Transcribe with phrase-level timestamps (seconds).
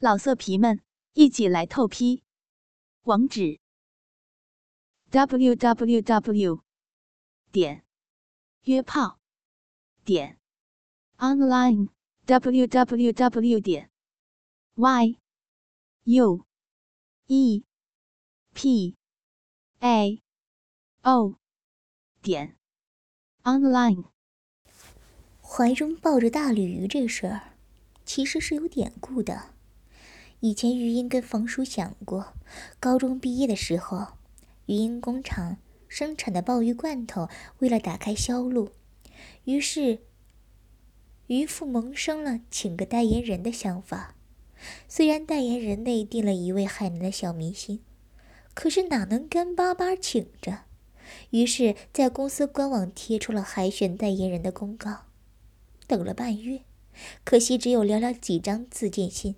[0.00, 0.80] 老色皮们，
[1.14, 2.22] 一起来透批！
[3.02, 3.58] 网址
[5.10, 6.62] ：w w w
[7.50, 7.84] 点
[8.62, 9.18] 约炮
[10.04, 10.38] 点
[11.16, 11.88] online
[12.26, 13.90] w w w 点
[14.76, 15.18] y
[16.04, 16.46] u
[17.26, 17.64] e
[18.54, 18.96] p
[19.80, 20.22] a
[21.02, 21.34] o
[22.22, 22.56] 点
[23.42, 24.04] online。
[25.42, 27.56] 怀中抱着大鲤鱼这事儿，
[28.04, 29.57] 其实是有典故的。
[30.40, 32.32] 以前余音跟冯叔讲过，
[32.78, 34.06] 高中毕业的时候，
[34.66, 35.56] 余音工厂
[35.88, 37.28] 生产的鲍鱼罐头
[37.58, 38.70] 为了打开销路，
[39.44, 39.98] 于是
[41.26, 44.14] 余父萌生了请个代言人的想法。
[44.86, 47.80] 虽然代言人内定了一位海南的小明星，
[48.54, 50.60] 可是哪能干巴巴请着？
[51.30, 55.06] 于是，在公司官网贴出了海选代言人的公告。
[55.88, 56.60] 等了半月，
[57.24, 59.34] 可惜只有寥寥几张自荐信。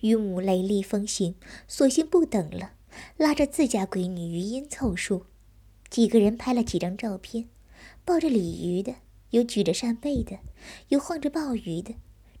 [0.00, 1.34] 于母雷厉风行，
[1.66, 2.72] 索性不等了，
[3.16, 5.26] 拉着自家闺女余音凑数，
[5.90, 7.48] 几个人拍了几张照片，
[8.04, 8.96] 抱着鲤鱼的，
[9.30, 10.38] 有举着扇贝的，
[10.88, 11.94] 有晃着鲍鱼的，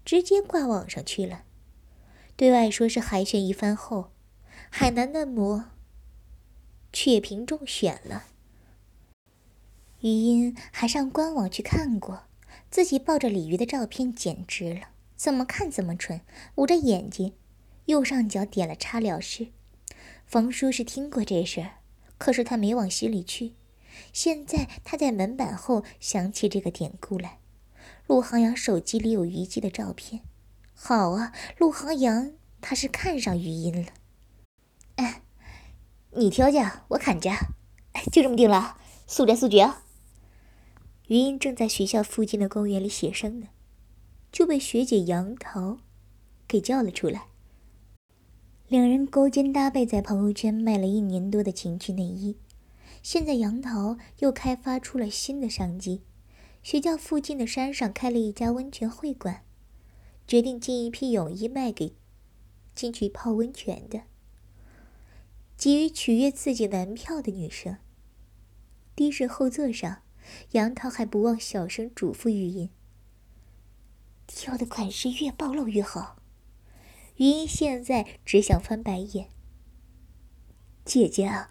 [0.04, 1.44] 直接挂网上去了。
[2.36, 4.12] 对外说是海选一番后，
[4.70, 5.64] 海南嫩模
[6.92, 8.26] 却凭中选了。
[10.00, 12.22] 余音还上官网去看过，
[12.70, 16.20] 自己抱着鲤鱼的照片简直了，怎么看怎么蠢，
[16.54, 17.32] 捂着眼睛。
[17.88, 19.48] 右上角点了叉了事。
[20.26, 21.78] 冯叔是听过这事儿，
[22.18, 23.54] 可是他没往心里去。
[24.12, 27.38] 现在他在门板后想起这个典故来。
[28.06, 30.22] 陆航阳手机里有虞姬的照片，
[30.74, 33.92] 好啊，陆航阳他是看上余音了。
[34.96, 35.22] 哎，
[36.10, 37.38] 你挑家，我砍价，
[38.12, 39.82] 就这么定了，速战速决啊！
[41.06, 43.48] 余音正在学校附近的公园里写生呢，
[44.30, 45.78] 就被学姐杨桃
[46.46, 47.28] 给叫了出来。
[48.68, 52.36] 两人勾肩搭背，在朋友圈卖了一年多的情趣内衣。
[53.02, 56.02] 现在杨桃又开发出了新的商机，
[56.62, 59.42] 学校附近的山上开了一家温泉会馆，
[60.26, 61.94] 决定进一批泳衣卖给
[62.74, 64.02] 进去泡温泉的、
[65.56, 67.78] 急于取悦自己男票的女生。
[68.94, 70.02] 的士后座上，
[70.50, 72.68] 杨桃还不忘小声嘱咐玉音
[74.28, 76.16] ：“挑的款式越暴露越好。”
[77.18, 79.28] 余音现在只想翻白眼。
[80.84, 81.50] 姐姐啊，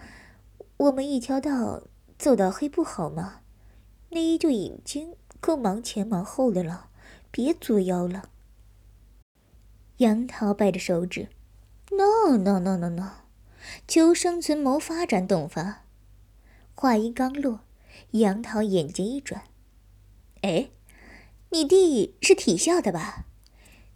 [0.77, 1.83] 我们一条道
[2.17, 3.41] 走到黑不好吗？
[4.11, 6.89] 内衣就已经够忙前忙后的了，
[7.31, 8.29] 别作妖了。
[9.97, 11.27] 杨桃掰着手指
[11.91, 13.11] ，no no no no no，
[13.85, 15.83] 求生存谋发展，懂伐。
[16.75, 17.59] 话音刚落，
[18.11, 19.43] 杨桃眼睛一转，
[20.43, 20.69] 哎，
[21.49, 23.25] 你弟是体校的吧？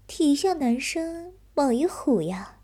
[0.05, 1.31] 体校男生。
[1.53, 2.59] 猛一虎呀！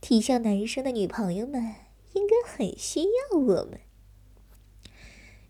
[0.00, 1.74] 体校男生的女朋友们
[2.14, 3.80] 应该很需要我们。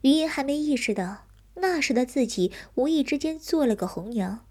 [0.02, 1.24] 余音还没意识到，
[1.54, 4.46] 那时的自己无意之间做了个红娘，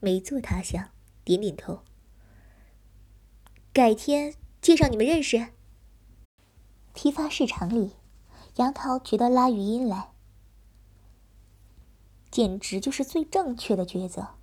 [0.00, 0.90] 没做他想，
[1.22, 1.82] 点点头。
[3.72, 5.48] 改天介绍你们认识。
[6.92, 7.92] 批发市场里，
[8.56, 10.10] 杨桃觉得拉余音来，
[12.30, 14.34] 简直就是最正确的抉择。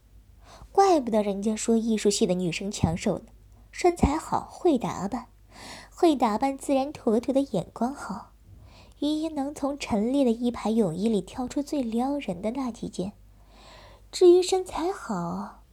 [0.72, 3.26] 怪不得人家说艺术系的女生抢手呢，
[3.72, 5.28] 身材好，会打扮，
[5.90, 8.32] 会打扮自然妥妥的眼光好。
[9.00, 13.14] 于音能从陈列的一排泳衣里挑出最撩人的那几件。
[14.12, 15.64] 至于身材好，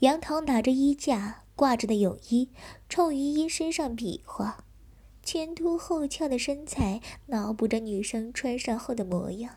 [0.00, 2.50] 杨桃拿着衣架挂着的泳衣，
[2.88, 4.64] 冲于音身上比划，
[5.22, 9.56] 前凸后翘的身材脑补着女生穿上后的模样。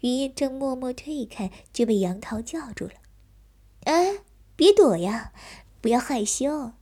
[0.00, 2.92] 于音正默默退开，就被杨桃叫住了。
[3.86, 4.18] 哎，
[4.56, 5.32] 别躲呀，
[5.80, 6.72] 不要害羞。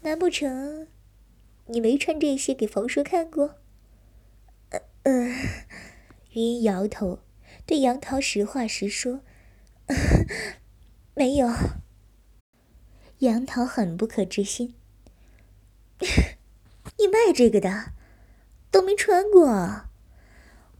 [0.00, 0.88] 难不成
[1.66, 3.56] 你没穿这些给冯叔看过？
[4.70, 5.34] 呃呃，
[6.32, 7.18] 云摇头，
[7.66, 9.20] 对杨桃实话实说
[11.14, 11.52] ：“没有。”
[13.20, 14.74] 杨桃很不可置信
[16.96, 17.92] ：“你卖这个的，
[18.70, 19.82] 都没穿过？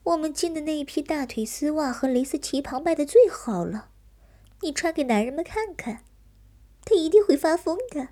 [0.05, 3.91] 我们进的那一批大腿丝袜和蕾丝旗袍卖的最好了。”
[4.60, 6.05] 你穿给男人们看看，
[6.84, 8.08] 他一定会发疯的。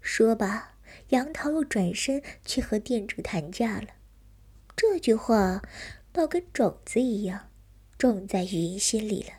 [0.00, 0.74] 说罢，
[1.10, 3.88] 杨桃又转身去和店主谈价了。
[4.76, 5.62] 这句话
[6.12, 7.48] 倒跟种子一样，
[7.96, 9.30] 种在余音心里了。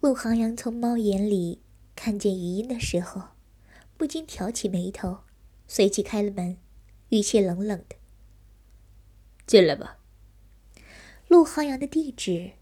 [0.00, 1.62] 陆航阳从猫眼里
[1.96, 3.30] 看见余音的时候，
[3.96, 5.20] 不禁挑起眉头，
[5.66, 6.58] 随即开了门，
[7.08, 7.96] 语气冷冷的
[9.46, 9.98] ：“进来吧。”
[11.28, 12.52] 陆航阳的地址。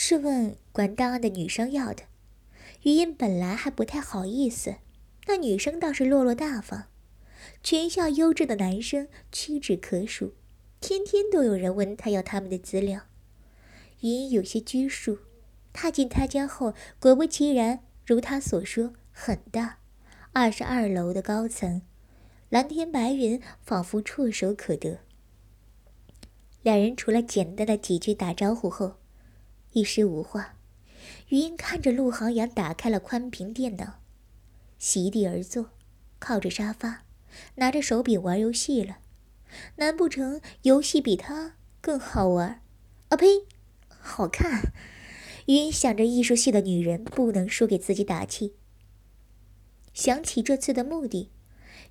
[0.00, 2.04] 是问管档案的女生要的，
[2.84, 4.76] 余音本来还不太好意思，
[5.26, 6.84] 那女生倒是落落大方。
[7.64, 10.34] 全校优质的男生屈指可数，
[10.80, 13.06] 天天都有人问他要他们的资料。
[14.00, 15.18] 余音有些拘束，
[15.72, 19.80] 踏进他家后，果不其然，如他所说，很大，
[20.32, 21.82] 二十二楼的高层，
[22.48, 25.00] 蓝天白云仿佛触手可得。
[26.62, 28.94] 两人除了简单的几句打招呼后，
[29.72, 30.54] 一时无话。
[31.28, 34.00] 余音看着陆航阳打开了宽屏电脑，
[34.78, 35.70] 席地而坐，
[36.18, 37.04] 靠着沙发，
[37.56, 38.98] 拿着手柄玩游戏了。
[39.76, 42.62] 难不成游戏比他更好玩？
[43.08, 43.46] 啊呸，
[43.88, 44.72] 好看！
[45.46, 48.54] 余音想着艺术系的女人不能输给自己打气。
[49.94, 51.30] 想起这次的目的，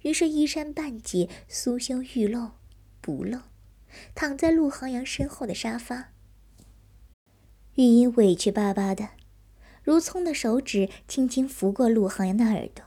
[0.04, 2.52] 于是衣衫半解，酥香欲露
[3.02, 3.40] 不露，
[4.14, 6.14] 躺在陆航阳身后的沙发。
[7.78, 9.10] 余音委屈巴巴的。
[9.84, 12.84] 如葱的手指轻轻拂过陆航阳的耳朵。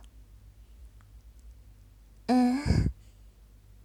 [2.26, 2.58] 嗯，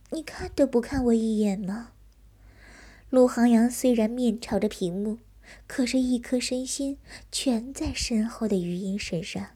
[0.09, 1.91] 你看都不看我一眼吗？
[3.11, 5.19] 陆航阳虽然面朝着屏幕，
[5.67, 6.97] 可是，一颗身心
[7.31, 9.51] 全在身后的余音身上。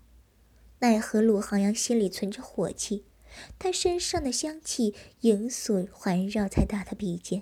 [0.81, 3.06] 奈何陆航阳心里存着火气，
[3.57, 7.42] 他身上的香气影锁环绕在他鼻尖，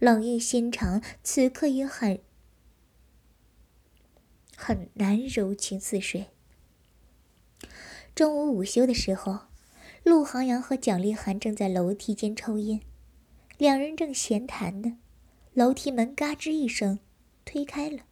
[0.00, 2.20] 冷硬心肠，此刻也很。
[4.56, 6.28] 很难柔情似水。
[8.14, 9.40] 中午午休的时候，
[10.02, 12.80] 陆航阳和蒋丽涵正在楼梯间抽烟，
[13.58, 14.96] 两人正闲谈呢，
[15.52, 16.98] 楼梯门嘎吱一声
[17.44, 18.04] 推开了。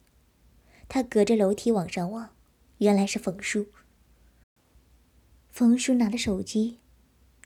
[0.87, 2.35] 他隔着楼梯往上望，
[2.77, 3.65] 原来是冯叔。
[5.51, 6.77] 冯叔拿着手机，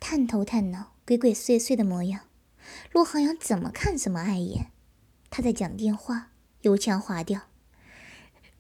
[0.02, 2.28] 探头探脑、鬼鬼祟祟的模样，
[2.92, 4.72] 陆航阳怎么看怎么碍眼。
[5.30, 6.32] 他在讲电话，
[6.62, 7.42] 油腔滑调。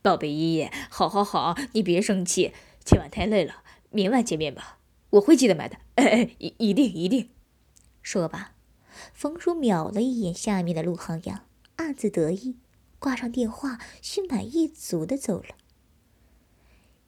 [0.02, 2.54] 宝贝依依，好好好，你别生气，
[2.84, 4.80] 今晚太累了，明晚见面吧，
[5.12, 7.30] 我会记得买的，哎哎，一一定一定。
[8.02, 8.56] 说罢，
[9.14, 11.46] 冯叔瞄了一眼下面的陆航阳，
[11.78, 12.58] 暗自得意，
[13.00, 15.56] 挂上电话，心满意足的走了。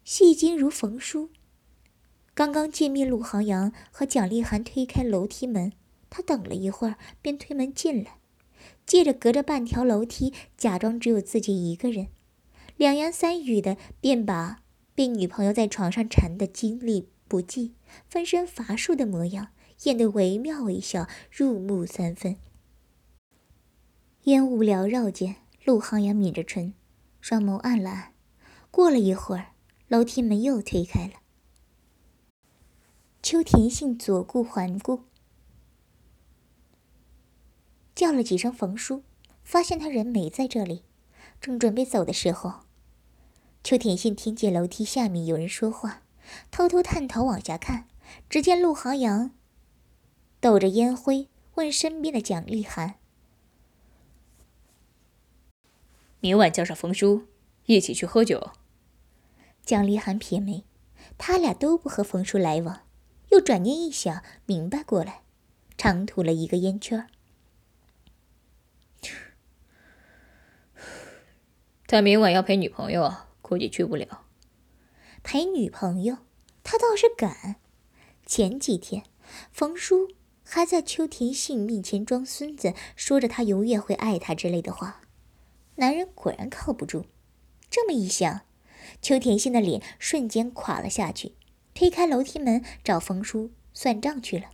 [0.03, 1.31] 戏精如冯叔，
[2.33, 5.74] 刚刚见面，陆航阳和蒋丽涵推开楼梯门，
[6.10, 8.19] 他等了一会儿，便推门进来，
[8.86, 12.07] 借着隔着半条楼梯，假装只有自己一个人。
[12.78, 14.62] 两言三语的，便把
[14.94, 17.74] 被女朋友在床上缠的精力不济、
[18.10, 19.50] 分身乏术的模样
[19.84, 22.38] 演得惟妙惟肖，入木三分。
[24.24, 26.74] 烟雾缭绕间，陆航阳抿着唇，
[27.22, 28.13] 双眸暗了暗。
[28.72, 29.54] 过了一会儿，
[29.88, 31.13] 楼梯门又推开了。
[33.22, 35.04] 秋田信左顾环顾，
[37.95, 39.03] 叫了几声冯叔，
[39.44, 40.83] 发现他人没在这里，
[41.39, 42.65] 正准备走的时候。
[43.63, 46.03] 邱田信听见楼梯下面有人说话，
[46.51, 47.88] 偷偷探头往下看，
[48.30, 49.31] 只见陆航阳
[50.42, 52.95] 抖着烟灰，问身边的蒋立涵
[56.19, 57.24] ：“明晚叫上冯叔，
[57.65, 58.51] 一起去喝酒。”
[59.65, 60.65] 蒋立涵撇眉，
[61.18, 62.81] 他俩都不和冯叔来往，
[63.31, 65.21] 又转念一想，明白过来，
[65.77, 67.07] 长吐了一个烟圈
[71.88, 73.14] 他明晚要陪女朋友。
[73.48, 74.26] 估计去不了。
[75.22, 76.18] 陪女朋友，
[76.64, 77.57] 他倒是敢。
[78.26, 79.04] 前几天，
[79.52, 80.09] 冯叔
[80.44, 85.02] 还在邱田信面前装孙子，说着他永远会爱他之类的话。
[85.76, 87.06] 男人果然靠不住。
[87.69, 88.42] 这么一想，
[89.00, 91.36] 邱田信的脸瞬间垮了下去，
[91.76, 94.50] 推开楼梯门找冯叔算账去了。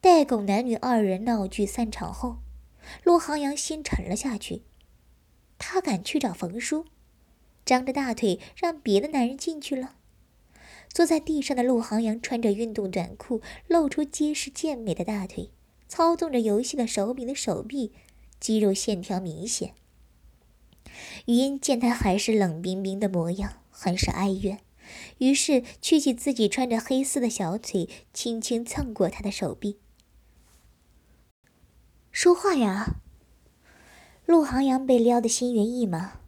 [0.00, 2.38] 带狗男女二人闹剧散场后，
[3.04, 4.62] 陆航阳心沉了下去。
[5.58, 6.86] 他敢去找冯叔？
[7.64, 9.96] 张着大腿让别的男人进去了。
[10.88, 15.50] 坐在地上的陆航阳穿着运动短裤，露出结实健美的大腿，
[15.88, 17.92] 操纵着游戏的手柄的手臂，
[18.40, 19.74] 肌肉线条明显。
[21.26, 24.60] 余音见他还是冷冰冰的模样，很是哀怨，
[25.18, 29.78] 于是屈起自己穿着黑丝的小腿，轻轻蹭过他的手臂。
[32.10, 33.00] 说话呀！
[34.26, 36.20] 陆航阳被撩得心猿意马。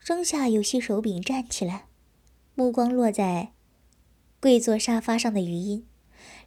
[0.00, 1.86] 扔下游戏手柄，站起来，
[2.54, 3.52] 目光落在
[4.40, 5.86] 跪坐沙发上的余音，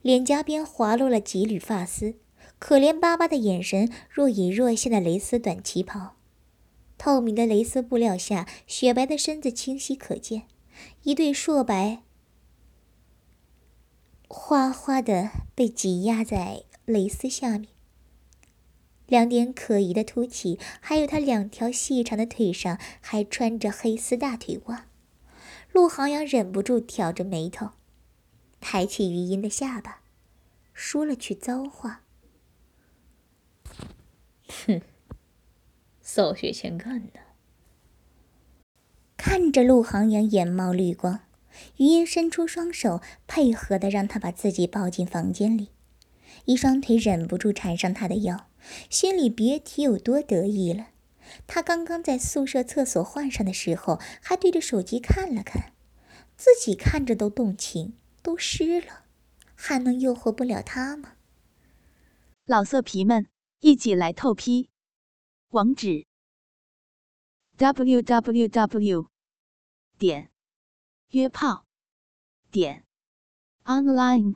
[0.01, 2.15] 脸颊边滑落了几缕发丝，
[2.57, 6.15] 可怜巴巴的眼神若隐若现的蕾丝短旗袍，
[6.97, 10.43] 透明的蕾丝布料下，雪白的身子清晰可见，
[11.03, 12.01] 一对硕白
[14.27, 17.70] 花花的被挤压在蕾丝下面。
[19.11, 24.85] 两点可疑的凸起，还有他两条细长的腿上还穿着黑丝大腿袜，
[25.73, 27.71] 陆航阳忍不住挑着眉头，
[28.61, 29.99] 抬起余音的下巴，
[30.73, 32.03] 说了句脏话
[34.47, 34.81] ：“哼，
[35.99, 37.19] 扫雪前干的。”
[39.19, 41.19] 看着陆航阳眼冒绿光，
[41.75, 45.67] 余音伸出双手，配合的让他把自己抱进房间里，
[46.45, 48.49] 一双腿忍不住缠上他的腰，
[48.89, 50.87] 心里别提有多得意了。
[51.47, 55.73] 他刚刚在宿舍厕所换上的时候，还对着手机看了看，
[56.35, 59.05] 自己看着都动情，都湿了，
[59.55, 61.13] 还能诱惑不了他吗？
[62.45, 63.27] 老色皮们，
[63.59, 64.69] 一起来透批！
[65.49, 66.05] 网址
[67.57, 69.07] ：w w w
[69.97, 70.31] 点
[71.11, 71.65] 约炮
[72.49, 72.85] 点
[73.65, 74.35] online